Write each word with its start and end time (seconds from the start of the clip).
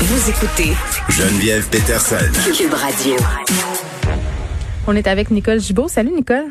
Vous 0.00 0.30
écoutez 0.30 0.72
Geneviève 1.08 1.68
Peterson. 1.70 2.16
Cube 2.56 2.72
Radio. 2.72 3.14
On 4.86 4.96
est 4.96 5.06
avec 5.06 5.30
Nicole 5.30 5.60
Gibault. 5.60 5.88
Salut 5.88 6.12
Nicole. 6.12 6.46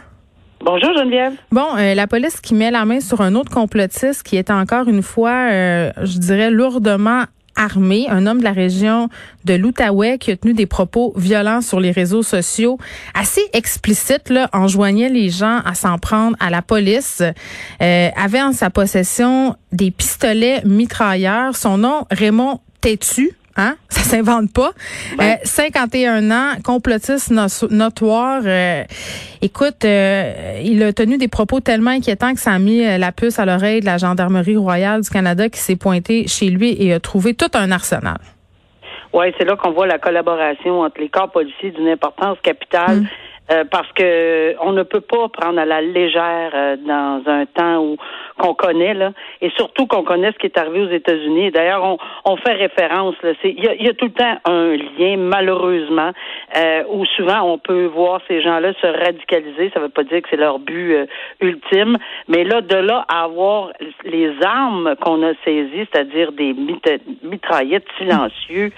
Bonjour 0.63 0.91
Geneviève. 0.97 1.33
Bon, 1.51 1.67
euh, 1.77 1.93
la 1.93 2.07
police 2.07 2.41
qui 2.41 2.53
met 2.55 2.71
la 2.71 2.85
main 2.85 2.99
sur 2.99 3.21
un 3.21 3.35
autre 3.35 3.51
complotiste 3.51 4.23
qui 4.23 4.37
est 4.37 4.49
encore 4.51 4.87
une 4.87 5.03
fois, 5.03 5.49
euh, 5.51 5.91
je 6.03 6.17
dirais, 6.17 6.49
lourdement 6.49 7.23
armé, 7.57 8.07
un 8.09 8.25
homme 8.25 8.39
de 8.39 8.43
la 8.43 8.53
région 8.53 9.09
de 9.43 9.53
l'Outaouais 9.55 10.17
qui 10.17 10.31
a 10.31 10.37
tenu 10.37 10.53
des 10.53 10.65
propos 10.65 11.13
violents 11.17 11.61
sur 11.61 11.79
les 11.79 11.91
réseaux 11.91 12.23
sociaux, 12.23 12.77
assez 13.13 13.41
explicites, 13.53 14.29
là, 14.29 14.49
enjoignait 14.53 15.09
les 15.09 15.29
gens 15.29 15.59
à 15.65 15.73
s'en 15.73 15.97
prendre 15.97 16.37
à 16.39 16.49
la 16.49 16.61
police, 16.61 17.21
euh, 17.81 18.09
avait 18.15 18.41
en 18.41 18.53
sa 18.53 18.69
possession 18.69 19.55
des 19.71 19.91
pistolets 19.91 20.61
mitrailleurs. 20.63 21.55
Son 21.55 21.77
nom, 21.77 22.05
Raymond 22.11 22.61
Tétu, 22.81 23.31
Hein? 23.57 23.75
Ça 23.89 24.01
s'invente 24.01 24.53
pas. 24.53 24.71
Euh, 25.19 25.33
51 25.43 26.29
ans, 26.31 26.51
complotiste 26.63 27.31
notoire. 27.71 28.41
Euh, 28.45 28.83
écoute, 29.41 29.83
euh, 29.83 30.61
il 30.63 30.83
a 30.83 30.93
tenu 30.93 31.17
des 31.17 31.27
propos 31.27 31.59
tellement 31.59 31.91
inquiétants 31.91 32.33
que 32.33 32.39
ça 32.39 32.51
a 32.51 32.59
mis 32.59 32.85
euh, 32.85 32.99
la 32.99 33.11
puce 33.11 33.39
à 33.39 33.45
l'oreille 33.45 33.81
de 33.81 33.85
la 33.85 33.97
Gendarmerie 33.97 34.57
royale 34.57 35.01
du 35.01 35.09
Canada 35.09 35.49
qui 35.49 35.59
s'est 35.59 35.75
pointé 35.75 36.27
chez 36.27 36.49
lui 36.49 36.75
et 36.79 36.93
a 36.93 36.99
trouvé 36.99 37.33
tout 37.33 37.51
un 37.55 37.71
arsenal. 37.71 38.17
Oui, 39.13 39.33
c'est 39.37 39.45
là 39.45 39.55
qu'on 39.55 39.71
voit 39.71 39.87
la 39.87 39.97
collaboration 39.97 40.81
entre 40.81 41.01
les 41.01 41.09
corps 41.09 41.31
policiers 41.31 41.71
d'une 41.71 41.87
importance 41.87 42.37
capitale. 42.43 43.01
Mm. 43.01 43.07
Euh, 43.49 43.63
parce 43.71 43.89
que 43.93 44.55
on 44.59 44.73
ne 44.73 44.83
peut 44.83 44.99
pas 44.99 45.29
prendre 45.29 45.57
à 45.57 45.63
la 45.63 45.81
légère 45.81 46.51
euh, 46.53 46.75
dans 46.75 47.23
un 47.27 47.45
temps 47.45 47.77
où 47.81 47.96
connaît 48.53 48.93
là, 48.93 49.11
et 49.41 49.49
surtout 49.51 49.87
qu'on 49.87 50.03
connaît 50.03 50.31
ce 50.31 50.37
qui 50.37 50.47
est 50.47 50.57
arrivé 50.57 50.81
aux 50.81 50.89
États-Unis. 50.89 51.51
D'ailleurs, 51.51 51.97
on, 52.25 52.37
fait 52.37 52.53
référence. 52.53 53.15
Il 53.43 53.63
y 53.63 53.87
a, 53.89 53.93
tout 53.93 54.05
le 54.05 54.11
temps 54.11 54.37
un 54.45 54.75
lien, 54.75 55.17
malheureusement, 55.17 56.11
euh, 56.55 56.83
où 56.89 57.05
souvent 57.05 57.41
on 57.41 57.57
peut 57.57 57.85
voir 57.85 58.21
ces 58.27 58.41
gens-là 58.41 58.73
se 58.81 58.87
radicaliser. 58.87 59.71
Ça 59.73 59.79
ne 59.79 59.85
veut 59.85 59.91
pas 59.91 60.03
dire 60.03 60.21
que 60.21 60.27
c'est 60.29 60.37
leur 60.37 60.59
but 60.59 60.93
euh, 60.93 61.05
ultime, 61.41 61.97
mais 62.27 62.43
là, 62.43 62.61
de 62.61 62.75
là 62.75 63.05
à 63.09 63.23
avoir 63.23 63.71
les 64.03 64.31
armes 64.43 64.95
qu'on 65.01 65.23
a 65.23 65.33
saisies, 65.43 65.87
c'est-à-dire 65.91 66.31
des 66.31 66.53
mitraillettes 67.23 67.87
silencieux, 67.97 68.71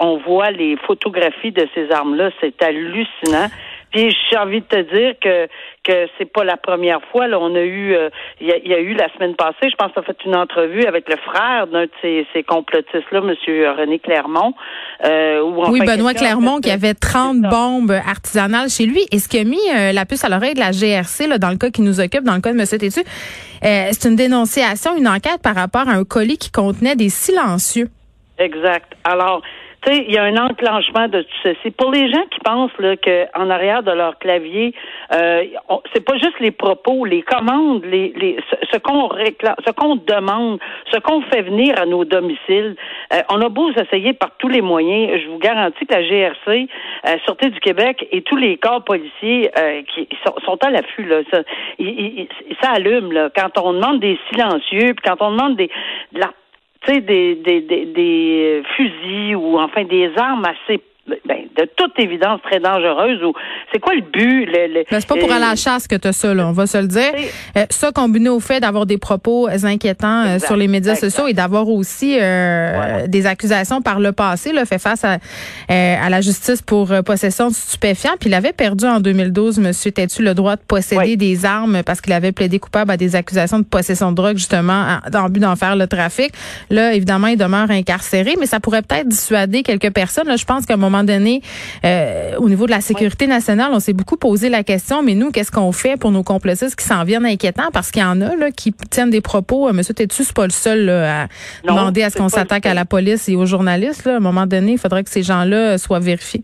on 0.00 0.16
voit 0.18 0.50
les 0.50 0.76
photographies 0.76 1.52
de 1.52 1.66
ces 1.74 1.90
armes-là, 1.90 2.30
c'est 2.40 2.62
hallucinant. 2.62 3.48
Puis 3.96 4.14
j'ai 4.30 4.36
envie 4.36 4.60
de 4.60 4.66
te 4.66 4.94
dire 4.94 5.14
que 5.22 5.48
que 5.82 6.06
c'est 6.18 6.30
pas 6.30 6.44
la 6.44 6.58
première 6.58 7.00
fois. 7.12 7.28
Là, 7.28 7.38
on 7.40 7.54
a 7.54 7.60
eu, 7.60 7.94
euh, 7.94 8.10
il 8.40 8.48
y, 8.48 8.74
a 8.74 8.80
eu 8.80 8.92
la 8.92 9.08
semaine 9.14 9.36
passée, 9.36 9.70
je 9.70 9.76
pense, 9.76 9.92
tu 9.92 10.00
as 10.00 10.02
fait 10.02 10.16
une 10.26 10.34
entrevue 10.34 10.84
avec 10.84 11.08
le 11.08 11.16
frère 11.16 11.68
d'un 11.68 11.84
de 11.84 11.90
ces, 12.02 12.26
ces 12.34 12.42
complotistes-là, 12.42 13.20
Monsieur 13.20 13.70
René 13.70 14.00
Clermont. 14.00 14.52
Euh, 15.04 15.40
oui, 15.70 15.80
Benoît 15.86 16.12
Clermont, 16.12 16.58
qui 16.58 16.72
avait 16.72 16.94
30 16.94 17.40
bombes 17.42 17.92
artisanales 17.92 18.68
chez 18.68 18.84
lui. 18.84 19.06
Et 19.12 19.20
ce 19.20 19.28
qui 19.28 19.38
a 19.38 19.44
mis 19.44 19.60
euh, 19.74 19.92
la 19.92 20.04
puce 20.04 20.24
à 20.24 20.28
l'oreille 20.28 20.54
de 20.54 20.60
la 20.60 20.72
GRC, 20.72 21.28
là, 21.28 21.38
dans 21.38 21.50
le 21.50 21.56
cas 21.56 21.70
qui 21.70 21.82
nous 21.82 22.00
occupe, 22.00 22.24
dans 22.24 22.34
le 22.34 22.40
cas 22.40 22.52
de 22.52 22.58
Monsieur 22.58 22.78
Tétu, 22.78 23.02
c'est 23.62 24.08
une 24.08 24.16
dénonciation, 24.16 24.96
une 24.96 25.08
enquête 25.08 25.40
par 25.42 25.54
rapport 25.54 25.88
à 25.88 25.92
un 25.92 26.04
colis 26.04 26.38
qui 26.38 26.50
contenait 26.50 26.96
des 26.96 27.08
silencieux. 27.08 27.88
Exact. 28.38 28.92
Alors, 29.04 29.40
il 29.92 30.12
y 30.12 30.18
a 30.18 30.24
un 30.24 30.36
enclenchement 30.36 31.08
de 31.08 31.22
tout 31.22 31.38
ceci. 31.42 31.70
Pour 31.70 31.90
les 31.90 32.10
gens 32.10 32.24
qui 32.30 32.40
pensent 32.40 32.76
là, 32.78 32.96
que 32.96 33.26
en 33.38 33.50
arrière 33.50 33.82
de 33.82 33.92
leur 33.92 34.18
clavier, 34.18 34.74
euh, 35.12 35.44
c'est 35.92 36.04
pas 36.04 36.16
juste 36.18 36.38
les 36.40 36.50
propos, 36.50 37.04
les 37.04 37.22
commandes, 37.22 37.84
les, 37.84 38.12
les 38.16 38.36
ce, 38.72 38.78
qu'on 38.78 39.06
réclame, 39.08 39.56
ce 39.66 39.72
qu'on 39.72 39.96
demande, 39.96 40.58
ce 40.92 40.98
qu'on 40.98 41.22
fait 41.22 41.42
venir 41.42 41.80
à 41.80 41.86
nos 41.86 42.04
domiciles. 42.04 42.76
Euh, 43.12 43.22
on 43.30 43.40
a 43.40 43.48
beau 43.48 43.72
s'essayer 43.72 44.12
par 44.12 44.30
tous 44.38 44.48
les 44.48 44.62
moyens. 44.62 45.20
Je 45.22 45.28
vous 45.28 45.38
garantis 45.38 45.86
que 45.86 45.94
la 45.94 46.02
GRC, 46.02 46.68
euh, 47.06 47.16
Sûreté 47.24 47.50
du 47.50 47.60
Québec 47.60 48.06
et 48.10 48.22
tous 48.22 48.36
les 48.36 48.56
corps 48.56 48.84
policiers 48.84 49.50
euh, 49.58 49.82
qui 49.94 50.08
sont, 50.44 50.58
à 50.62 50.70
l'affût 50.70 51.04
là, 51.04 51.20
ça, 51.30 51.42
ça 52.62 52.70
allume 52.72 53.12
là. 53.12 53.30
Quand 53.34 53.58
on 53.58 53.72
demande 53.72 54.00
des 54.00 54.18
silencieux, 54.30 54.94
puis 54.94 55.04
quand 55.04 55.16
on 55.20 55.32
demande 55.32 55.56
des 55.56 55.70
de 56.12 56.20
la 56.20 56.30
des, 56.86 57.34
des, 57.36 57.60
des, 57.60 57.86
des 57.86 58.62
fusils 58.76 59.36
ou 59.36 59.58
enfin 59.58 59.84
des 59.84 60.10
armes 60.16 60.44
assez 60.44 60.80
ben, 61.06 61.38
de 61.56 61.68
toute 61.76 61.92
évidence 61.98 62.40
très 62.42 62.58
dangereuse 62.58 63.22
ou 63.22 63.32
c'est 63.72 63.78
quoi 63.78 63.94
le 63.94 64.00
but 64.00 64.46
le, 64.46 64.84
ben, 64.90 65.00
c'est 65.00 65.06
pas 65.06 65.14
pour 65.14 65.30
aller 65.30 65.44
à 65.44 65.50
la 65.50 65.56
chasse 65.56 65.86
que 65.86 65.94
tu 65.94 66.08
as 66.08 66.12
ça 66.12 66.34
là, 66.34 66.48
on 66.48 66.52
va 66.52 66.66
se 66.66 66.78
le 66.78 66.88
dire. 66.88 67.12
Euh, 67.56 67.64
ça 67.70 67.92
combiné 67.92 68.28
au 68.28 68.40
fait 68.40 68.58
d'avoir 68.58 68.86
des 68.86 68.98
propos 68.98 69.48
inquiétants 69.48 70.24
euh, 70.26 70.38
sur 70.38 70.56
les 70.56 70.66
médias 70.66 70.96
sociaux 70.96 71.28
et 71.28 71.32
d'avoir 71.32 71.68
aussi 71.68 72.18
euh, 72.20 73.06
des 73.06 73.26
accusations 73.26 73.82
par 73.82 74.00
le 74.00 74.10
passé 74.10 74.52
là, 74.52 74.64
fait 74.64 74.80
face 74.80 75.04
à, 75.04 75.18
à 75.68 76.10
la 76.10 76.20
justice 76.20 76.60
pour 76.60 76.92
possession 77.04 77.48
de 77.48 77.54
stupéfiants 77.54 78.14
puis 78.18 78.28
il 78.28 78.34
avait 78.34 78.52
perdu 78.52 78.84
en 78.84 78.98
2012 78.98 79.60
monsieur 79.60 79.92
Tétu 79.92 80.22
le 80.22 80.34
droit 80.34 80.56
de 80.56 80.62
posséder 80.66 81.16
des 81.16 81.44
armes 81.44 81.82
parce 81.84 82.00
qu'il 82.00 82.12
avait 82.14 82.32
plaidé 82.32 82.58
coupable 82.58 82.90
à 82.90 82.96
des 82.96 83.14
accusations 83.14 83.60
de 83.60 83.64
possession 83.64 84.10
de 84.10 84.16
drogue 84.16 84.38
justement 84.38 84.98
dans 85.12 85.24
le 85.24 85.30
but 85.30 85.40
d'en 85.40 85.56
faire 85.56 85.76
le 85.76 85.86
trafic. 85.86 86.32
Là 86.70 86.94
évidemment 86.94 87.28
il 87.28 87.36
demeure 87.36 87.70
incarcéré 87.70 88.34
mais 88.38 88.46
ça 88.46 88.58
pourrait 88.58 88.82
peut-être 88.82 89.08
dissuader 89.08 89.62
quelques 89.62 89.92
personnes. 89.92 90.26
Là, 90.26 90.36
je 90.36 90.44
pense 90.44 90.66
qu'à 90.66 90.74
un 90.74 90.78
moment 90.78 90.95
donné, 91.04 91.42
euh, 91.84 92.36
au 92.38 92.48
niveau 92.48 92.66
de 92.66 92.70
la 92.70 92.80
sécurité 92.80 93.26
nationale, 93.26 93.70
on 93.72 93.80
s'est 93.80 93.92
beaucoup 93.92 94.16
posé 94.16 94.48
la 94.48 94.62
question, 94.62 95.02
mais 95.02 95.14
nous, 95.14 95.30
qu'est-ce 95.30 95.50
qu'on 95.50 95.72
fait 95.72 95.96
pour 95.98 96.10
nos 96.10 96.22
complotistes 96.22 96.76
qui 96.76 96.84
s'en 96.84 97.04
viennent 97.04 97.26
inquiétants? 97.26 97.70
Parce 97.72 97.90
qu'il 97.90 98.02
y 98.02 98.04
en 98.04 98.20
a 98.20 98.36
là, 98.36 98.50
qui 98.50 98.72
tiennent 98.90 99.10
des 99.10 99.20
propos. 99.20 99.68
Euh, 99.68 99.72
Monsieur 99.72 99.94
Tétu, 99.94 100.24
c'est 100.24 100.34
pas 100.34 100.44
le 100.44 100.50
seul 100.50 100.88
à 100.88 101.28
demander 101.64 102.02
à 102.02 102.10
ce 102.10 102.18
qu'on 102.18 102.28
s'attaque 102.28 102.66
à 102.66 102.74
la 102.74 102.84
police 102.84 103.28
et 103.28 103.36
aux 103.36 103.46
journalistes. 103.46 104.04
Là. 104.04 104.14
À 104.14 104.16
un 104.16 104.20
moment 104.20 104.46
donné, 104.46 104.72
il 104.72 104.78
faudrait 104.78 105.04
que 105.04 105.10
ces 105.10 105.22
gens-là 105.22 105.78
soient 105.78 106.00
vérifiés. 106.00 106.42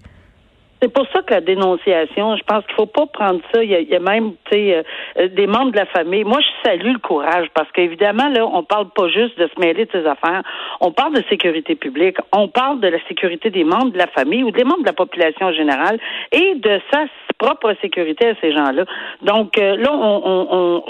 C'est 0.82 0.92
pour 0.92 1.06
ça 1.12 1.22
que 1.22 1.32
la 1.32 1.40
dénonciation, 1.40 2.36
je 2.36 2.42
pense 2.42 2.64
qu'il 2.66 2.74
faut 2.74 2.86
pas 2.86 3.06
prendre 3.06 3.40
ça. 3.54 3.62
Il 3.62 3.70
y 3.70 3.94
a, 3.94 4.00
même, 4.00 4.32
sais, 4.52 4.84
euh, 5.18 5.28
des 5.28 5.46
membres 5.46 5.72
de 5.72 5.76
la 5.76 5.86
famille. 5.86 6.24
Moi, 6.24 6.38
je 6.40 6.68
salue 6.68 6.92
le 6.92 6.98
courage 6.98 7.48
parce 7.54 7.70
qu'évidemment, 7.72 8.28
là, 8.28 8.46
on 8.46 8.62
parle 8.62 8.88
pas 8.90 9.08
juste 9.08 9.38
de 9.38 9.48
se 9.48 9.60
mêler 9.60 9.86
de 9.86 9.90
ces 9.92 10.06
affaires. 10.06 10.42
On 10.80 10.92
parle 10.92 11.14
de 11.14 11.22
sécurité 11.28 11.74
publique. 11.74 12.16
On 12.32 12.48
parle 12.48 12.80
de 12.80 12.88
la 12.88 12.98
sécurité 13.08 13.50
des 13.50 13.64
membres 13.64 13.92
de 13.92 13.98
la 13.98 14.06
famille 14.08 14.42
ou 14.42 14.50
des 14.50 14.64
membres 14.64 14.82
de 14.82 14.86
la 14.86 14.92
population 14.92 15.46
en 15.46 15.52
générale 15.52 15.98
et 16.32 16.54
de 16.54 16.80
sa 16.92 17.04
propre 17.38 17.74
sécurité 17.80 18.28
à 18.28 18.34
ces 18.40 18.52
gens-là. 18.52 18.84
Donc 19.22 19.58
euh, 19.58 19.76
là, 19.76 19.90
on, 19.92 20.22
on, 20.24 20.46
on 20.50 20.84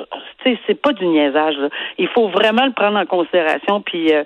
c'est 0.67 0.81
pas 0.81 0.93
du 0.93 1.07
niaisage. 1.07 1.57
Là. 1.57 1.69
Il 1.99 2.09
faut 2.09 2.29
vraiment 2.29 2.67
le 2.67 2.73
prendre 2.73 2.99
en 2.99 3.07
considération. 3.07 3.81
Puis 3.81 4.13
euh, 4.13 4.25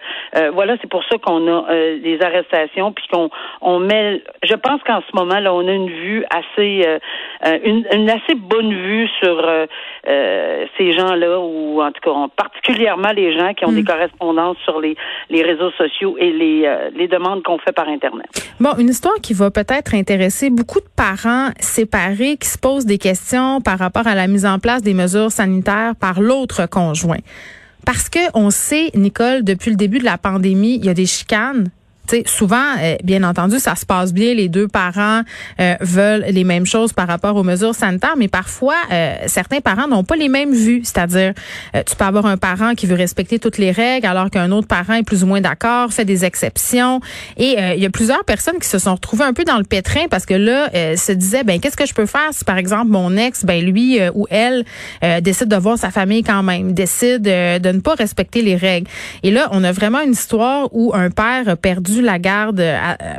voilà, 0.52 0.76
c'est 0.80 0.90
pour 0.90 1.04
ça 1.04 1.18
qu'on 1.18 1.46
a 1.46 1.64
des 2.02 2.18
arrestations, 2.22 2.92
puis 2.92 3.06
qu'on 3.12 3.30
on 3.60 3.78
met. 3.78 4.22
Je 4.42 4.54
pense 4.54 4.82
qu'en 4.82 5.00
ce 5.00 5.14
moment 5.14 5.40
là 5.40 5.52
on 5.52 5.66
a 5.66 5.72
une 5.72 5.90
vue 5.90 6.24
assez, 6.30 6.82
euh, 6.86 6.98
euh, 7.46 7.58
une, 7.64 8.10
assez 8.10 8.34
bonne 8.34 8.72
vue 8.72 9.08
sur 9.22 9.25
euh, 9.28 10.66
ces 10.76 10.92
gens-là, 10.92 11.38
ou 11.40 11.82
en 11.82 11.90
tout 11.92 12.00
cas 12.02 12.10
particulièrement 12.36 13.12
les 13.12 13.36
gens 13.36 13.54
qui 13.54 13.64
ont 13.64 13.72
des 13.72 13.82
mm. 13.82 13.86
correspondances 13.86 14.56
sur 14.64 14.80
les, 14.80 14.96
les 15.30 15.42
réseaux 15.42 15.70
sociaux 15.72 16.16
et 16.18 16.32
les, 16.32 16.90
les 16.94 17.08
demandes 17.08 17.42
qu'on 17.42 17.58
fait 17.58 17.72
par 17.72 17.88
Internet. 17.88 18.26
Bon, 18.60 18.74
une 18.78 18.88
histoire 18.88 19.16
qui 19.22 19.34
va 19.34 19.50
peut-être 19.50 19.94
intéresser 19.94 20.50
beaucoup 20.50 20.80
de 20.80 20.88
parents 20.96 21.50
séparés 21.60 22.36
qui 22.36 22.48
se 22.48 22.58
posent 22.58 22.86
des 22.86 22.98
questions 22.98 23.60
par 23.60 23.78
rapport 23.78 24.06
à 24.06 24.14
la 24.14 24.26
mise 24.26 24.46
en 24.46 24.58
place 24.58 24.82
des 24.82 24.94
mesures 24.94 25.30
sanitaires 25.30 25.94
par 26.00 26.20
l'autre 26.20 26.68
conjoint. 26.68 27.20
Parce 27.84 28.08
que 28.08 28.18
on 28.34 28.50
sait, 28.50 28.90
Nicole, 28.94 29.44
depuis 29.44 29.70
le 29.70 29.76
début 29.76 30.00
de 30.00 30.04
la 30.04 30.18
pandémie, 30.18 30.74
il 30.74 30.84
y 30.84 30.88
a 30.88 30.94
des 30.94 31.06
chicanes 31.06 31.68
Souvent, 32.26 32.76
euh, 32.80 32.96
bien 33.02 33.22
entendu, 33.22 33.58
ça 33.58 33.74
se 33.74 33.86
passe 33.86 34.12
bien. 34.12 34.34
Les 34.34 34.48
deux 34.48 34.68
parents 34.68 35.22
euh, 35.60 35.74
veulent 35.80 36.24
les 36.28 36.44
mêmes 36.44 36.66
choses 36.66 36.92
par 36.92 37.06
rapport 37.06 37.36
aux 37.36 37.42
mesures 37.42 37.74
sanitaires, 37.74 38.14
mais 38.16 38.28
parfois, 38.28 38.74
certains 39.26 39.60
parents 39.60 39.88
n'ont 39.88 40.04
pas 40.04 40.16
les 40.16 40.28
mêmes 40.28 40.52
vues. 40.52 40.82
C'est-à-dire, 40.84 41.32
tu 41.74 41.96
peux 41.96 42.04
avoir 42.04 42.26
un 42.26 42.36
parent 42.36 42.74
qui 42.74 42.86
veut 42.86 42.94
respecter 42.94 43.38
toutes 43.38 43.58
les 43.58 43.70
règles, 43.70 44.06
alors 44.06 44.30
qu'un 44.30 44.50
autre 44.52 44.66
parent 44.66 44.94
est 44.94 45.02
plus 45.02 45.22
ou 45.22 45.26
moins 45.26 45.40
d'accord, 45.40 45.92
fait 45.92 46.04
des 46.04 46.24
exceptions. 46.24 47.00
Et 47.36 47.56
il 47.74 47.82
y 47.82 47.86
a 47.86 47.90
plusieurs 47.90 48.24
personnes 48.24 48.58
qui 48.58 48.68
se 48.68 48.78
sont 48.78 48.94
retrouvées 48.94 49.24
un 49.24 49.32
peu 49.32 49.44
dans 49.44 49.58
le 49.58 49.64
pétrin 49.64 50.06
parce 50.10 50.26
que 50.26 50.34
là, 50.34 50.70
se 50.96 51.12
disaient, 51.12 51.44
ben 51.44 51.60
qu'est-ce 51.60 51.76
que 51.76 51.86
je 51.86 51.94
peux 51.94 52.06
faire 52.06 52.28
si, 52.32 52.44
par 52.44 52.58
exemple, 52.58 52.88
mon 52.88 53.16
ex, 53.16 53.44
ben 53.44 53.64
lui 53.64 53.98
ou 54.14 54.26
elle 54.30 54.64
décide 55.22 55.48
de 55.48 55.56
voir 55.56 55.78
sa 55.78 55.90
famille 55.90 56.22
quand 56.22 56.42
même, 56.42 56.72
décide 56.72 57.22
de 57.22 57.72
ne 57.72 57.80
pas 57.80 57.94
respecter 57.94 58.42
les 58.42 58.56
règles. 58.56 58.88
Et 59.22 59.30
là, 59.30 59.48
on 59.52 59.64
a 59.64 59.72
vraiment 59.72 60.00
une 60.00 60.12
histoire 60.12 60.68
où 60.72 60.92
un 60.94 61.10
père 61.10 61.48
a 61.48 61.56
perdu 61.56 61.95
la 62.02 62.18
garde 62.18 62.62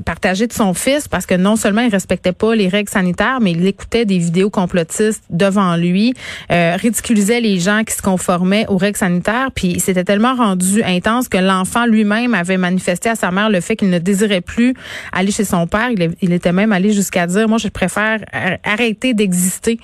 partagée 0.06 0.47
de 0.47 0.53
son 0.53 0.74
fils 0.74 1.07
parce 1.07 1.25
que 1.25 1.35
non 1.35 1.56
seulement 1.56 1.81
il 1.81 1.91
respectait 1.91 2.31
pas 2.31 2.56
les 2.56 2.68
règles 2.68 2.89
sanitaires, 2.89 3.39
mais 3.41 3.51
il 3.51 3.65
écoutait 3.65 4.06
des 4.06 4.18
vidéos 4.18 4.50
complotistes 4.50 5.24
devant 5.29 5.75
lui, 5.75 6.13
euh, 6.51 6.75
ridiculisait 6.75 7.41
les 7.41 7.59
gens 7.59 7.83
qui 7.83 7.94
se 7.94 8.01
conformaient 8.01 8.65
aux 8.68 8.77
règles 8.77 8.97
sanitaires, 8.97 9.50
puis 9.53 9.79
c'était 9.79 10.03
tellement 10.03 10.35
rendu 10.35 10.83
intense 10.83 11.29
que 11.29 11.38
l'enfant 11.38 11.85
lui-même 11.85 12.33
avait 12.33 12.57
manifesté 12.57 13.09
à 13.09 13.15
sa 13.15 13.31
mère 13.31 13.50
le 13.50 13.62
fait 13.62 13.75
qu'il 13.75 13.89
ne 13.89 14.00
désirait 14.00 14.41
plus 14.41 14.74
aller 15.12 15.31
chez 15.31 15.44
son 15.44 15.68
père. 15.68 15.89
Il, 16.21 16.33
était 16.33 16.51
même 16.51 16.71
allé 16.71 16.91
jusqu'à 16.91 17.27
dire, 17.27 17.47
moi, 17.47 17.57
je 17.57 17.69
préfère 17.69 18.19
arrêter 18.63 19.13
d'exister 19.13 19.77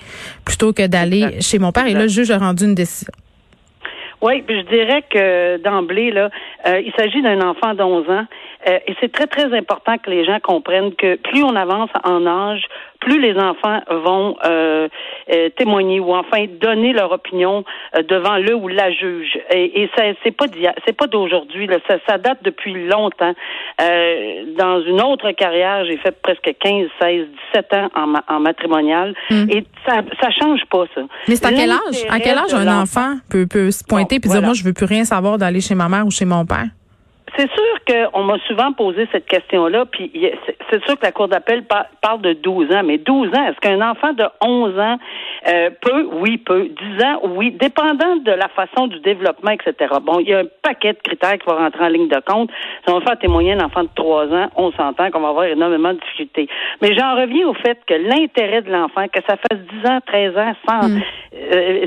plutôt 0.44 0.72
que 0.72 0.86
d'aller 0.86 1.40
chez 1.40 1.58
mon 1.58 1.72
père. 1.72 1.86
Et 1.86 1.94
là, 1.94 2.02
le 2.02 2.08
juge 2.08 2.30
a 2.30 2.38
rendu 2.38 2.64
une 2.64 2.74
décision. 2.74 3.12
Oui, 4.22 4.42
je 4.48 4.62
dirais 4.74 5.04
que 5.10 5.62
d'emblée, 5.62 6.10
là, 6.10 6.30
euh, 6.66 6.80
il 6.80 6.92
s'agit 6.96 7.20
d'un 7.20 7.42
enfant 7.42 7.74
d'11 7.74 8.10
ans 8.10 8.26
euh, 8.66 8.78
et 8.86 8.94
c'est 9.00 9.12
très, 9.12 9.26
très 9.26 9.56
important 9.56 9.98
que 9.98 10.10
les 10.10 10.24
gens 10.24 10.38
comprennent 10.40 10.94
que 10.94 11.16
plus 11.16 11.42
on 11.42 11.54
avance 11.54 11.90
en 12.04 12.26
âge, 12.26 12.64
plus 13.04 13.20
les 13.20 13.36
enfants 13.38 13.80
vont 13.90 14.36
euh, 14.44 14.88
euh 15.30 15.48
témoigner 15.56 16.00
ou 16.00 16.14
enfin 16.14 16.46
donner 16.60 16.92
leur 16.92 17.12
opinion 17.12 17.64
euh, 17.96 18.02
devant 18.02 18.38
le 18.38 18.54
ou 18.54 18.68
la 18.68 18.90
juge. 18.90 19.38
Et, 19.52 19.82
et 19.82 19.90
ça, 19.96 20.04
c'est 20.22 20.34
pas 20.34 20.46
c'est 20.86 20.96
pas 20.96 21.06
d'aujourd'hui. 21.06 21.68
Ça, 21.88 21.96
ça 22.08 22.18
date 22.18 22.38
depuis 22.42 22.72
longtemps. 22.86 23.34
Euh, 23.80 24.44
dans 24.56 24.82
une 24.82 25.00
autre 25.02 25.30
carrière, 25.32 25.84
j'ai 25.84 25.98
fait 25.98 26.16
presque 26.22 26.50
15, 26.58 26.88
16, 27.00 27.26
17 27.54 27.74
ans 27.74 27.90
en, 27.94 28.34
en 28.34 28.40
matrimonial, 28.40 29.14
hmm. 29.30 29.50
et 29.50 29.64
ça, 29.86 30.02
ça 30.20 30.30
change 30.30 30.60
pas 30.70 30.84
ça. 30.94 31.02
Mais 31.28 31.36
c'est 31.36 31.46
à 31.46 31.52
quel 31.52 31.70
âge? 31.70 32.06
À 32.08 32.18
quel 32.20 32.38
âge 32.38 32.54
un 32.54 32.82
enfant 32.82 33.16
peut, 33.30 33.46
peut 33.46 33.70
se 33.70 33.84
pointer 33.84 34.16
et 34.16 34.18
dire 34.18 34.42
moi 34.42 34.54
je 34.54 34.64
veux 34.64 34.72
plus 34.72 34.86
rien 34.86 35.04
savoir 35.04 35.38
d'aller 35.38 35.60
chez 35.60 35.74
ma 35.74 35.88
mère 35.88 36.06
ou 36.06 36.10
chez 36.10 36.24
mon 36.24 36.46
père? 36.46 36.68
C'est 37.36 37.50
sûr 37.50 38.10
qu'on 38.12 38.22
m'a 38.22 38.38
souvent 38.46 38.72
posé 38.72 39.08
cette 39.12 39.26
question-là, 39.26 39.86
puis 39.86 40.10
c'est 40.70 40.84
sûr 40.84 40.98
que 40.98 41.04
la 41.04 41.12
Cour 41.12 41.28
d'appel 41.28 41.64
parle 42.00 42.20
de 42.20 42.32
12 42.32 42.72
ans, 42.72 42.82
mais 42.84 42.98
12 42.98 43.28
ans, 43.28 43.46
est-ce 43.48 43.60
qu'un 43.60 43.80
enfant 43.80 44.12
de 44.12 44.24
11 44.40 44.78
ans 44.78 44.96
euh, 45.46 45.70
peut? 45.80 46.08
Oui, 46.12 46.38
peut. 46.38 46.68
10 46.98 47.04
ans, 47.04 47.20
oui, 47.36 47.50
dépendant 47.52 48.16
de 48.16 48.32
la 48.32 48.48
façon 48.48 48.86
du 48.86 48.98
développement, 49.00 49.50
etc. 49.50 49.94
Bon, 50.02 50.18
il 50.20 50.28
y 50.28 50.34
a 50.34 50.40
un 50.40 50.46
paquet 50.62 50.92
de 50.92 50.98
critères 50.98 51.38
qui 51.38 51.46
vont 51.46 51.56
rentrer 51.56 51.84
en 51.84 51.88
ligne 51.88 52.08
de 52.08 52.20
compte. 52.26 52.50
Si 52.86 52.92
on 52.92 53.00
fait 53.00 53.16
témoigner 53.16 53.52
un 53.52 53.64
enfant 53.64 53.82
de 53.82 53.90
3 53.94 54.26
ans, 54.32 54.48
on 54.56 54.72
s'entend 54.72 55.10
qu'on 55.10 55.20
va 55.20 55.28
avoir 55.28 55.44
énormément 55.44 55.92
de 55.92 56.00
difficultés. 56.00 56.48
Mais 56.80 56.94
j'en 56.94 57.16
reviens 57.16 57.46
au 57.48 57.54
fait 57.54 57.78
que 57.86 57.94
l'intérêt 57.94 58.62
de 58.62 58.70
l'enfant, 58.70 59.06
que 59.08 59.20
ça 59.28 59.36
fasse 59.36 59.60
10 59.82 59.90
ans, 59.90 59.98
13 60.06 60.36
ans, 60.36 60.52
sans, 60.66 60.88
mm. 60.88 61.02
euh, 61.34 61.86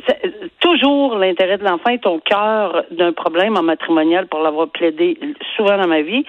toujours 0.60 1.18
l'intérêt 1.18 1.57
de 1.57 1.63
l'enfant 1.63 1.89
est 1.89 2.06
au 2.06 2.19
cœur 2.19 2.83
d'un 2.92 3.13
problème 3.13 3.57
en 3.57 3.63
matrimonial 3.63 4.27
pour 4.27 4.42
l'avoir 4.42 4.68
plaidé 4.69 5.18
souvent 5.56 5.77
dans 5.77 5.88
ma 5.88 6.01
vie. 6.01 6.25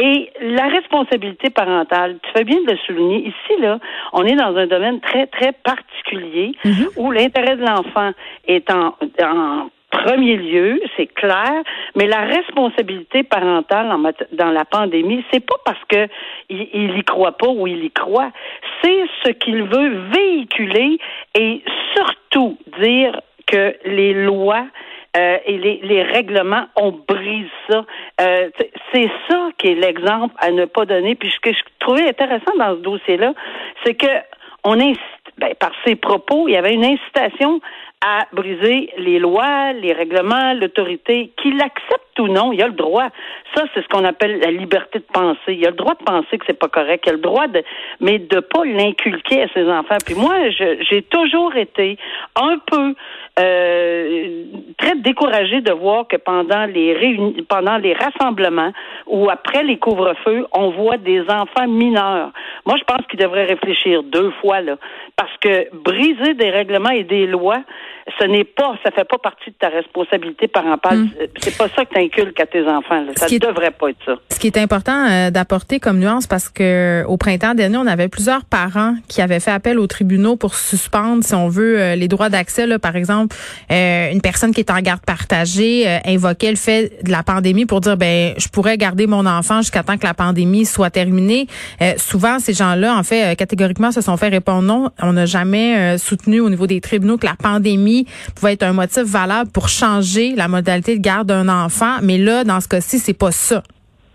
Et 0.00 0.30
la 0.40 0.66
responsabilité 0.68 1.50
parentale, 1.50 2.16
tu 2.22 2.30
fais 2.36 2.44
bien 2.44 2.60
de 2.66 2.72
le 2.72 2.78
souligner. 2.78 3.28
Ici, 3.28 3.60
là, 3.60 3.78
on 4.12 4.24
est 4.24 4.34
dans 4.34 4.56
un 4.56 4.66
domaine 4.66 5.00
très, 5.00 5.26
très 5.26 5.52
particulier 5.52 6.52
mhm. 6.72 6.88
où 6.96 7.10
l'intérêt 7.10 7.56
de 7.56 7.62
l'enfant 7.62 8.12
est 8.46 8.70
en, 8.70 8.96
en 9.22 9.70
premier 9.90 10.36
lieu, 10.36 10.80
c'est 10.96 11.06
clair, 11.06 11.62
mais 11.94 12.06
la 12.06 12.20
responsabilité 12.22 13.22
parentale 13.22 13.92
en 13.92 13.98
dans 14.32 14.50
la 14.50 14.64
pandémie, 14.64 15.24
c'est 15.30 15.44
pas 15.44 15.56
parce 15.64 15.84
que 15.88 16.08
il, 16.48 16.68
il 16.72 16.98
y 16.98 17.04
croit 17.04 17.36
pas 17.36 17.48
ou 17.48 17.66
il 17.66 17.84
y 17.84 17.90
croit, 17.90 18.30
c'est 18.82 19.04
ce 19.24 19.30
qu'il 19.32 19.62
veut 19.64 20.00
véhiculer 20.12 20.98
et 21.38 21.62
surtout 21.94 22.58
dire 22.80 23.20
que 23.46 23.76
les 23.84 24.14
lois 24.14 24.66
euh, 25.14 25.36
et 25.44 25.58
les, 25.58 25.80
les, 25.82 26.02
règlements, 26.02 26.64
on 26.74 26.90
brise 27.06 27.50
ça. 27.68 27.84
Euh, 28.22 28.48
c'est 28.94 29.10
ça 29.28 29.50
qui 29.58 29.68
est 29.68 29.74
l'exemple 29.74 30.34
à 30.38 30.50
ne 30.50 30.64
pas 30.64 30.86
donner. 30.86 31.14
Puis 31.16 31.30
ce 31.30 31.38
que 31.40 31.52
je 31.52 31.62
trouvais 31.80 32.08
intéressant 32.08 32.56
dans 32.58 32.76
ce 32.76 32.80
dossier-là, 32.80 33.34
c'est 33.84 33.94
que 33.94 34.06
on 34.64 34.80
incite, 34.80 34.98
ben, 35.38 35.54
par 35.58 35.72
ses 35.84 35.96
propos, 35.96 36.48
il 36.48 36.52
y 36.52 36.56
avait 36.56 36.74
une 36.74 36.84
incitation 36.84 37.60
à 38.04 38.26
briser 38.32 38.90
les 38.98 39.20
lois, 39.20 39.72
les 39.72 39.92
règlements, 39.92 40.54
l'autorité, 40.54 41.32
qu'il 41.40 41.60
accepte 41.62 42.18
ou 42.18 42.26
non, 42.26 42.52
il 42.52 42.60
a 42.60 42.66
le 42.66 42.72
droit. 42.72 43.08
Ça, 43.54 43.64
c'est 43.72 43.82
ce 43.82 43.88
qu'on 43.88 44.04
appelle 44.04 44.40
la 44.40 44.50
liberté 44.50 44.98
de 44.98 45.04
penser. 45.04 45.54
Il 45.54 45.64
a 45.66 45.70
le 45.70 45.76
droit 45.76 45.94
de 45.94 46.04
penser 46.04 46.36
que 46.36 46.44
c'est 46.46 46.58
pas 46.58 46.68
correct. 46.68 47.04
Il 47.06 47.10
a 47.10 47.12
le 47.12 47.20
droit 47.20 47.46
de, 47.46 47.62
mais 48.00 48.18
de 48.18 48.40
pas 48.40 48.64
l'inculquer 48.64 49.42
à 49.42 49.48
ses 49.54 49.68
enfants. 49.70 49.98
Puis 50.04 50.16
moi, 50.16 50.34
j'ai 50.50 51.02
toujours 51.02 51.54
été 51.54 51.96
un 52.34 52.58
peu 52.66 52.94
euh, 53.38 54.44
très 54.78 54.96
découragée 54.96 55.60
de 55.60 55.72
voir 55.72 56.08
que 56.08 56.16
pendant 56.16 56.66
les 56.66 56.92
réunions, 56.94 57.34
pendant 57.48 57.76
les 57.76 57.94
rassemblements 57.94 58.72
ou 59.06 59.30
après 59.30 59.62
les 59.62 59.78
couvre-feux, 59.78 60.46
on 60.52 60.70
voit 60.70 60.96
des 60.96 61.22
enfants 61.22 61.68
mineurs. 61.68 62.30
Moi, 62.64 62.76
je 62.78 62.84
pense 62.84 63.04
qu'ils 63.08 63.18
devraient 63.18 63.46
réfléchir 63.46 64.02
deux 64.04 64.30
fois 64.40 64.60
là, 64.60 64.76
parce 65.16 65.36
que 65.40 65.68
briser 65.74 66.34
des 66.34 66.50
règlements 66.50 66.90
et 66.90 67.04
des 67.04 67.26
lois, 67.26 67.62
ce 68.18 68.24
n'est 68.26 68.44
pas, 68.44 68.76
ça 68.84 68.90
fait 68.90 69.04
pas 69.04 69.18
partie 69.18 69.50
de 69.50 69.56
ta 69.58 69.68
responsabilité 69.68 70.48
parentale. 70.48 70.98
Hmm. 70.98 71.10
C'est 71.38 71.56
pas 71.56 71.68
ça 71.68 71.84
que 71.84 71.94
tu 71.94 72.00
inculques 72.00 72.38
à 72.40 72.46
tes 72.46 72.66
enfants. 72.66 73.04
Ça 73.16 73.26
ne 73.26 73.38
devrait 73.38 73.70
pas 73.70 73.90
être 73.90 74.04
ça. 74.04 74.14
Ce 74.30 74.38
qui 74.38 74.48
est 74.48 74.58
important 74.58 75.06
euh, 75.08 75.30
d'apporter 75.30 75.80
comme 75.80 75.98
nuance, 75.98 76.26
parce 76.26 76.48
que 76.48 77.04
au 77.06 77.16
printemps 77.16 77.54
dernier, 77.54 77.76
on 77.76 77.86
avait 77.86 78.08
plusieurs 78.08 78.44
parents 78.44 78.94
qui 79.08 79.22
avaient 79.22 79.40
fait 79.40 79.50
appel 79.50 79.78
aux 79.78 79.86
tribunaux 79.86 80.36
pour 80.36 80.54
suspendre, 80.54 81.22
si 81.24 81.34
on 81.34 81.48
veut, 81.48 81.80
euh, 81.80 81.94
les 81.94 82.08
droits 82.08 82.28
d'accès. 82.28 82.66
Par 82.78 82.96
exemple, 82.96 83.36
euh, 83.70 84.12
une 84.12 84.20
personne 84.20 84.52
qui 84.52 84.60
est 84.60 84.70
en 84.70 84.80
garde 84.80 85.04
partagée 85.04 85.86
invoquait 86.04 86.50
le 86.50 86.56
fait 86.56 87.02
de 87.04 87.10
la 87.10 87.22
pandémie 87.22 87.66
pour 87.66 87.80
dire, 87.80 87.96
ben, 87.96 88.34
je 88.36 88.48
pourrais 88.48 88.76
garder 88.76 89.06
mon 89.06 89.26
enfant 89.26 89.58
jusqu'à 89.58 89.82
temps 89.82 89.96
que 89.96 90.06
la 90.06 90.14
pandémie 90.14 90.64
soit 90.64 90.90
terminée. 90.90 91.46
souvent, 91.96 92.38
ces 92.52 92.64
gens-là, 92.64 92.96
en 92.96 93.02
fait, 93.02 93.36
catégoriquement, 93.36 93.92
se 93.92 94.00
sont 94.00 94.16
fait 94.16 94.28
répondre 94.28 94.62
non. 94.62 94.90
On 95.02 95.14
n'a 95.14 95.26
jamais 95.26 95.96
soutenu 95.98 96.40
au 96.40 96.50
niveau 96.50 96.66
des 96.66 96.80
tribunaux 96.80 97.16
que 97.16 97.26
la 97.26 97.34
pandémie 97.34 98.06
pouvait 98.36 98.52
être 98.54 98.62
un 98.62 98.72
motif 98.72 99.04
valable 99.04 99.50
pour 99.50 99.68
changer 99.68 100.34
la 100.34 100.48
modalité 100.48 100.96
de 100.96 101.02
garde 101.02 101.28
d'un 101.28 101.48
enfant, 101.48 101.98
mais 102.02 102.18
là, 102.18 102.44
dans 102.44 102.60
ce 102.60 102.68
cas-ci, 102.68 102.98
c'est 102.98 103.18
pas 103.18 103.32
ça. 103.32 103.62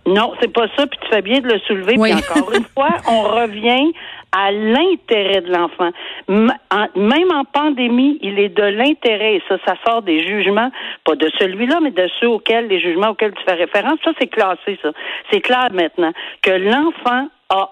Non, 0.06 0.34
c'est 0.40 0.54
pas 0.54 0.68
ça, 0.78 0.88
puis 0.88 0.98
tu 1.02 1.10
fais 1.10 1.22
bien 1.22 1.42
de 1.42 1.48
le 1.48 1.60
soulever. 1.60 1.96
Puis 1.96 2.14
encore 2.14 2.54
une 2.54 2.64
fois, 2.64 2.90
on 3.10 3.24
revient 3.24 3.92
à 4.32 4.52
l'intérêt 4.52 5.42
de 5.42 5.52
l'enfant. 5.52 5.92
Même 6.30 7.32
en 7.32 7.44
pandémie, 7.46 8.18
il 8.22 8.40
est 8.40 8.50
de 8.50 8.64
l'intérêt, 8.64 9.36
et 9.36 9.44
ça, 9.50 9.58
ça 9.66 9.76
sort 9.86 10.02
des 10.02 10.26
jugements, 10.26 10.72
pas 11.06 11.16
de 11.16 11.30
celui-là, 11.40 11.80
mais 11.82 11.92
de 11.92 12.10
ceux 12.20 12.30
auxquels, 12.30 12.68
les 12.68 12.80
jugements 12.80 13.10
auxquels 13.10 13.34
tu 13.34 13.44
fais 13.44 13.56
référence. 13.56 14.00
Ça, 14.04 14.12
c'est 14.20 14.28
classé, 14.28 14.80
ça. 14.82 14.92
C'est 15.32 15.42
clair 15.42 15.70
maintenant 15.74 16.12
que 16.42 16.52
l'enfant 16.52 17.28
a 17.50 17.70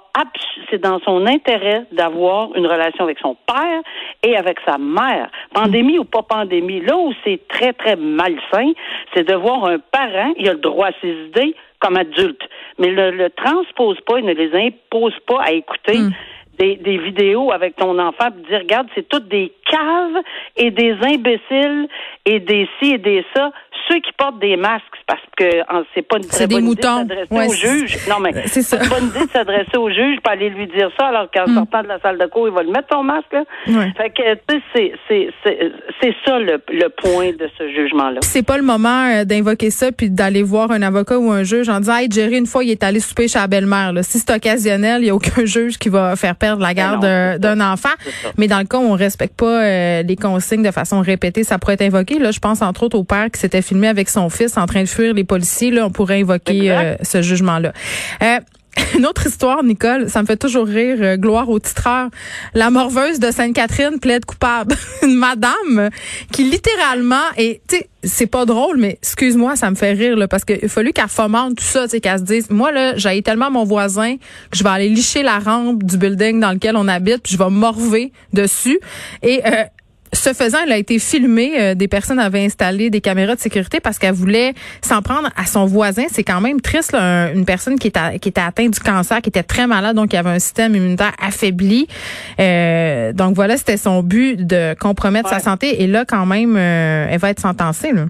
c'est 0.69 0.81
dans 0.81 0.99
son 0.99 1.25
intérêt 1.27 1.85
d'avoir 1.91 2.55
une 2.55 2.65
relation 2.65 3.03
avec 3.03 3.19
son 3.19 3.35
père 3.47 3.81
et 4.23 4.35
avec 4.35 4.59
sa 4.65 4.77
mère. 4.77 5.29
Pandémie 5.53 5.99
ou 5.99 6.05
pas 6.05 6.23
pandémie, 6.23 6.81
là 6.81 6.97
où 6.97 7.13
c'est 7.23 7.47
très, 7.47 7.73
très 7.73 7.95
malsain, 7.95 8.71
c'est 9.13 9.27
de 9.27 9.35
voir 9.35 9.65
un 9.65 9.79
parent, 9.79 10.33
il 10.37 10.47
a 10.49 10.53
le 10.53 10.59
droit 10.59 10.87
à 10.87 10.91
ses 11.01 11.11
idées 11.27 11.55
comme 11.79 11.97
adulte, 11.97 12.41
mais 12.79 12.89
ne 12.89 13.11
le, 13.11 13.29
transpose 13.29 13.99
pas, 14.01 14.19
il 14.19 14.25
ne 14.25 14.33
les 14.33 14.53
impose 14.67 15.15
pas 15.27 15.41
à 15.41 15.51
écouter. 15.51 15.97
Hmm. 15.97 16.11
Des, 16.57 16.77
des, 16.77 16.97
vidéos 16.97 17.51
avec 17.51 17.75
ton 17.75 17.99
enfant 17.99 18.27
et 18.27 18.49
dire 18.49 18.59
regarde 18.59 18.87
c'est 18.95 19.09
toutes 19.09 19.27
des 19.27 19.51
caves 19.69 20.23
et 20.55 20.71
des 20.71 20.95
imbéciles 21.01 21.87
et 22.25 22.39
des 22.39 22.67
ci 22.79 22.91
et 22.91 22.97
des 22.97 23.25
ça 23.35 23.51
ceux 23.87 23.99
qui 23.99 24.11
portent 24.17 24.39
des 24.39 24.57
masques, 24.57 24.83
parce 25.07 25.21
que 25.37 25.45
c'est 25.93 26.01
pas 26.01 26.17
une 26.17 26.27
très 26.27 26.47
bonne 26.47 26.65
idée 26.65 26.75
de 26.75 26.81
s'adresser 26.81 27.27
au 27.31 27.53
juge. 27.53 27.97
Non, 28.09 28.19
mais 28.19 28.31
c'est 28.47 28.75
une 28.75 28.89
bonne 28.89 29.07
idée 29.07 29.25
de 29.25 29.31
s'adresser 29.31 29.77
au 29.77 29.89
juge, 29.89 30.19
pas 30.21 30.31
aller 30.31 30.49
lui 30.49 30.67
dire 30.67 30.89
ça, 30.97 31.07
alors 31.07 31.29
qu'en 31.31 31.47
mm. 31.47 31.55
sortant 31.55 31.83
de 31.83 31.87
la 31.87 31.99
salle 31.99 32.17
de 32.17 32.25
cours, 32.25 32.47
il 32.47 32.53
va 32.53 32.63
le 32.63 32.71
mettre 32.71 32.87
ton 32.87 33.03
masque. 33.03 33.31
Là. 33.31 33.43
Fait 33.97 34.09
que, 34.09 34.35
tu 34.47 34.61
sais, 34.73 34.93
c'est 36.01 36.15
ça 36.25 36.39
le, 36.39 36.61
le, 36.69 36.89
point 36.89 37.31
de 37.31 37.49
ce 37.57 37.69
jugement-là. 37.69 38.19
C'est 38.21 38.45
pas 38.45 38.57
le 38.57 38.63
moment 38.63 39.05
euh, 39.05 39.25
d'invoquer 39.25 39.69
ça 39.69 39.91
puis 39.91 40.09
d'aller 40.09 40.43
voir 40.43 40.71
un 40.71 40.81
avocat 40.81 41.17
ou 41.17 41.31
un 41.31 41.43
juge 41.43 41.69
en 41.69 41.79
disant, 41.79 41.97
hey, 41.97 42.09
Jerry, 42.09 42.37
une 42.37 42.45
fois, 42.45 42.63
il 42.63 42.71
est 42.71 42.83
allé 42.83 42.99
souper 42.99 43.27
chez 43.27 43.39
la 43.39 43.47
belle-mère. 43.47 43.91
Si 44.01 44.19
c'est 44.19 44.33
occasionnel, 44.33 45.01
il 45.01 45.05
n'y 45.05 45.09
a 45.09 45.15
aucun 45.15 45.45
juge 45.45 45.77
qui 45.77 45.89
va 45.89 46.15
faire 46.15 46.35
perdre 46.35 46.61
la 46.61 46.73
garde 46.73 47.05
d'un 47.39 47.59
enfant. 47.61 47.89
Mais 48.37 48.47
dans 48.47 48.59
le 48.59 48.65
cas 48.65 48.77
où 48.77 48.83
on 48.83 48.93
respecte 48.93 49.35
pas 49.37 49.54
pas 49.55 50.01
les 50.03 50.15
consignes 50.15 50.63
de 50.63 50.71
façon 50.71 51.01
répétée, 51.01 51.43
ça 51.43 51.59
pourrait 51.59 51.73
être 51.73 51.81
invoqué. 51.81 52.19
Là, 52.19 52.31
je 52.31 52.39
pense 52.39 52.61
entre 52.61 52.83
autres 52.83 52.97
au 52.97 53.03
père 53.03 53.29
qui 53.31 53.39
s'était 53.39 53.61
filmé 53.61 53.87
avec 53.87 54.09
son 54.09 54.29
fils 54.29 54.57
en 54.57 54.65
train 54.65 54.81
de 54.81 54.87
fuir 54.87 55.13
les 55.13 55.23
policiers. 55.23 55.71
Là, 55.71 55.85
on 55.85 55.91
pourrait 55.91 56.21
invoquer 56.21 56.95
ce 57.01 57.21
jugement-là. 57.21 57.73
Une 58.97 59.05
autre 59.05 59.25
histoire, 59.27 59.63
Nicole, 59.63 60.09
ça 60.09 60.21
me 60.21 60.27
fait 60.27 60.37
toujours 60.37 60.67
rire. 60.67 60.97
Euh, 60.99 61.17
gloire 61.17 61.49
au 61.49 61.59
titreur. 61.59 62.09
La 62.53 62.69
morveuse 62.69 63.19
de 63.19 63.31
Sainte-Catherine 63.31 63.99
plaide 63.99 64.25
coupable. 64.25 64.75
Une 65.03 65.15
madame 65.15 65.89
qui 66.31 66.43
littéralement, 66.43 67.15
et 67.37 67.61
tu 67.67 67.77
sais, 67.77 67.89
c'est 68.03 68.27
pas 68.27 68.45
drôle, 68.45 68.77
mais 68.77 68.97
excuse-moi, 69.01 69.55
ça 69.55 69.69
me 69.71 69.75
fait 69.75 69.93
rire 69.93 70.15
là, 70.15 70.27
parce 70.27 70.45
qu'il 70.45 70.65
a 70.65 70.91
qu'elle 70.91 71.07
fomente 71.07 71.57
tout 71.57 71.63
ça, 71.63 71.83
tu 71.83 71.91
sais, 71.91 72.01
qu'elle 72.01 72.19
se 72.19 72.23
dise, 72.23 72.49
moi 72.49 72.71
là, 72.71 72.95
j'ai 72.97 73.21
tellement 73.21 73.49
mon 73.49 73.63
voisin 73.63 74.17
que 74.51 74.57
je 74.57 74.63
vais 74.63 74.69
aller 74.69 74.89
licher 74.89 75.23
la 75.23 75.39
rampe 75.39 75.83
du 75.83 75.97
building 75.97 76.39
dans 76.39 76.51
lequel 76.51 76.75
on 76.77 76.87
habite, 76.87 77.23
puis 77.23 77.33
je 77.33 77.37
vais 77.37 77.49
morver 77.49 78.11
dessus. 78.33 78.79
Et 79.23 79.41
euh, 79.45 79.63
ce 80.15 80.33
faisant, 80.33 80.59
elle 80.65 80.71
a 80.71 80.77
été 80.77 80.99
filmée. 80.99 81.53
Euh, 81.59 81.75
des 81.75 81.87
personnes 81.87 82.19
avaient 82.19 82.43
installé 82.43 82.89
des 82.89 83.01
caméras 83.01 83.35
de 83.35 83.39
sécurité 83.39 83.79
parce 83.79 83.99
qu'elle 83.99 84.13
voulait 84.13 84.53
s'en 84.81 85.01
prendre 85.01 85.29
à 85.35 85.45
son 85.45 85.65
voisin. 85.65 86.05
C'est 86.11 86.23
quand 86.23 86.41
même 86.41 86.61
triste, 86.61 86.93
là, 86.93 87.31
une 87.31 87.45
personne 87.45 87.77
qui 87.77 87.87
était, 87.87 88.19
qui 88.19 88.29
était 88.29 88.41
atteinte 88.41 88.71
du 88.71 88.79
cancer, 88.79 89.21
qui 89.21 89.29
était 89.29 89.43
très 89.43 89.67
malade, 89.67 89.95
donc 89.95 90.09
qui 90.09 90.17
avait 90.17 90.29
un 90.29 90.39
système 90.39 90.75
immunitaire 90.75 91.13
affaibli. 91.21 91.87
Euh, 92.39 93.13
donc 93.13 93.35
voilà, 93.35 93.57
c'était 93.57 93.77
son 93.77 94.01
but 94.01 94.35
de 94.45 94.75
compromettre 94.79 95.29
sa 95.29 95.39
santé. 95.39 95.83
Et 95.83 95.87
là, 95.87 96.05
quand 96.05 96.25
même, 96.25 96.55
euh, 96.57 97.07
elle 97.09 97.19
va 97.19 97.29
être 97.29 97.41
sentencée. 97.41 97.91
Là. 97.91 98.05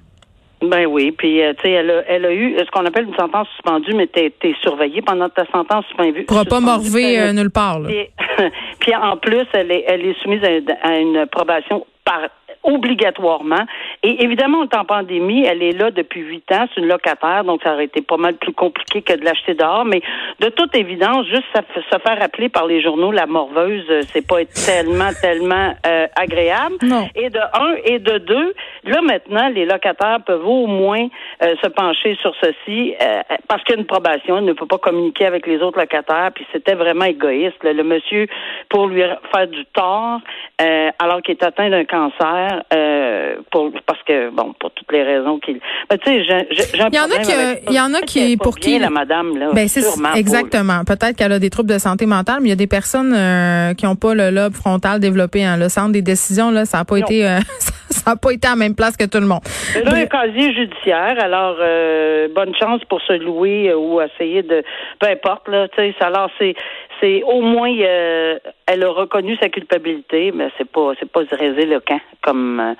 Ben 0.69 0.85
oui, 0.87 1.11
puis 1.11 1.41
tu 1.57 1.61
sais, 1.61 1.71
elle 1.71 1.91
a, 1.91 2.03
elle 2.07 2.25
a 2.25 2.33
eu 2.33 2.57
ce 2.57 2.71
qu'on 2.71 2.85
appelle 2.85 3.05
une 3.07 3.15
sentence 3.15 3.47
suspendue, 3.55 3.93
mais 3.93 4.07
t'es 4.07 4.33
es 4.43 4.55
surveillée 4.61 5.01
pendant 5.01 5.29
ta 5.29 5.45
sentence 5.47 5.85
suspendue. 5.85 6.23
Pourra 6.23 6.45
pas 6.45 6.59
morver 6.59 7.31
nulle 7.33 7.51
part. 7.51 7.79
Là. 7.79 7.89
Puis, 8.79 8.95
en 8.95 9.17
plus, 9.17 9.45
elle 9.53 9.71
est, 9.71 9.85
elle 9.87 10.05
est 10.05 10.21
soumise 10.21 10.41
à 10.43 10.97
une 10.97 11.25
probation 11.27 11.85
par 12.03 12.29
obligatoirement. 12.65 13.65
Et 14.03 14.23
évidemment, 14.23 14.59
on 14.59 14.63
est 14.65 14.75
en 14.75 14.85
pandémie, 14.85 15.45
elle 15.45 15.63
est 15.63 15.71
là 15.71 15.91
depuis 15.91 16.21
huit 16.21 16.51
ans, 16.51 16.65
c'est 16.73 16.81
une 16.81 16.87
locataire, 16.87 17.43
donc 17.43 17.61
ça 17.63 17.73
aurait 17.73 17.85
été 17.85 18.01
pas 18.01 18.17
mal 18.17 18.35
plus 18.35 18.53
compliqué 18.53 19.01
que 19.01 19.13
de 19.13 19.23
l'acheter 19.23 19.53
dehors. 19.53 19.85
Mais 19.85 20.01
de 20.39 20.49
toute 20.49 20.75
évidence, 20.75 21.25
juste 21.27 21.45
se 21.75 21.99
faire 21.99 22.21
appeler 22.21 22.49
par 22.49 22.65
les 22.65 22.81
journaux 22.81 23.11
la 23.11 23.25
morveuse, 23.25 23.85
euh, 23.89 24.01
c'est 24.11 24.25
pas 24.25 24.43
tellement, 24.45 25.09
tellement 25.21 25.73
euh, 25.85 26.07
agréable. 26.15 26.77
Et 27.15 27.29
de 27.29 27.39
un 27.39 27.75
et 27.83 27.99
de 27.99 28.17
deux, 28.17 28.53
là 28.83 29.01
maintenant, 29.01 29.49
les 29.49 29.65
locataires 29.65 30.19
peuvent 30.25 30.47
au 30.47 30.67
moins 30.67 31.07
euh, 31.43 31.55
se 31.63 31.67
pencher 31.69 32.17
sur 32.21 32.33
ceci 32.41 32.93
parce 33.47 33.63
qu'il 33.63 33.75
y 33.75 33.77
a 33.77 33.81
une 33.81 33.87
probation, 33.87 34.37
il 34.39 34.45
ne 34.45 34.53
peut 34.53 34.65
pas 34.65 34.77
communiquer 34.77 35.25
avec 35.25 35.47
les 35.47 35.61
autres 35.61 35.79
locataires. 35.79 36.31
Puis 36.33 36.45
c'était 36.51 36.73
vraiment 36.73 37.05
égoïste. 37.05 37.63
Le 37.63 37.83
monsieur, 37.83 38.27
pour 38.69 38.87
lui 38.87 39.01
faire 39.33 39.47
du 39.47 39.65
tort, 39.65 40.19
alors 40.99 41.21
qu'il 41.21 41.35
est 41.35 41.43
atteint 41.43 41.69
d'un 41.69 41.85
cancer, 41.85 42.54
euh, 42.73 43.35
pour, 43.51 43.71
parce 43.85 44.01
que, 44.03 44.29
bon, 44.29 44.53
pour 44.59 44.71
toutes 44.71 44.91
les 44.91 45.03
raisons 45.03 45.39
qu'il. 45.39 45.59
Mais 45.89 45.97
tu 45.97 46.11
sais, 46.11 46.23
j'ai 46.23 46.33
un 46.81 46.87
Il 46.89 46.95
y 46.95 46.99
en 46.99 47.05
a 47.05 47.19
qui, 47.19 47.31
il 47.69 47.75
y 47.75 47.79
en 47.79 47.93
a 47.93 48.01
qui, 48.01 48.37
pour 48.37 48.55
qui. 48.57 48.79
la 48.79 48.89
madame, 48.89 49.37
là. 49.37 49.49
Ben, 49.53 49.67
c'est 49.67 49.83
exactement. 50.15 50.83
Peut-être 50.85 51.15
qu'elle 51.15 51.31
a 51.31 51.39
des 51.39 51.49
troubles 51.49 51.69
de 51.69 51.77
santé 51.77 52.05
mentale, 52.05 52.37
mais 52.41 52.47
il 52.47 52.51
y 52.51 52.53
a 52.53 52.57
des 52.57 52.67
personnes 52.67 53.13
euh, 53.13 53.73
qui 53.73 53.85
n'ont 53.85 53.95
pas 53.95 54.13
le 54.13 54.29
lobe 54.29 54.53
frontal 54.53 54.99
développé. 54.99 55.43
Hein. 55.43 55.57
Le 55.57 55.69
centre 55.69 55.91
des 55.91 56.01
décisions, 56.01 56.51
là, 56.51 56.65
ça 56.65 56.79
n'a 56.79 56.85
pas 56.85 56.97
été, 56.97 57.25
euh, 57.25 57.39
ça 57.89 58.11
n'a 58.11 58.17
pas 58.17 58.31
été 58.31 58.47
à 58.47 58.51
la 58.51 58.57
même 58.57 58.75
place 58.75 58.97
que 58.97 59.05
tout 59.05 59.19
le 59.19 59.27
monde. 59.27 59.41
Là, 59.83 59.93
un 59.93 60.05
casier 60.05 60.53
judiciaire. 60.53 61.15
Alors, 61.19 61.57
bonne 62.33 62.55
chance 62.55 62.81
pour 62.89 63.01
se 63.01 63.13
louer 63.13 63.73
ou 63.73 64.01
essayer 64.01 64.43
de, 64.43 64.63
peu 64.99 65.07
importe, 65.07 65.47
là, 65.47 65.67
tu 65.69 65.75
sais, 65.75 65.95
alors 66.01 66.29
c'est, 66.39 66.55
c'est 67.05 67.23
au 67.23 67.41
moins 67.41 67.71
euh, 67.71 68.39
elle 68.65 68.83
a 68.83 68.89
reconnu 68.89 69.37
sa 69.37 69.49
culpabilité, 69.49 70.31
mais 70.33 70.49
c'est 70.57 70.69
pas 70.69 70.93
c'est 70.99 71.11
pas 71.11 71.21
le 71.21 71.79
camp 71.79 71.99
comme 72.23 72.59
euh, 72.59 72.73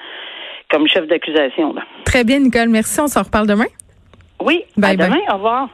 comme 0.72 0.88
chef 0.88 1.08
d'accusation. 1.08 1.76
Très 2.06 2.24
bien, 2.24 2.40
Nicole. 2.40 2.70
Merci. 2.70 3.00
On 3.00 3.08
s'en 3.08 3.22
reparle 3.22 3.48
demain. 3.48 3.68
Oui. 4.42 4.64
Bye 4.78 5.00
à 5.00 5.06
demain. 5.06 5.22
Au 5.30 5.34
revoir. 5.36 5.70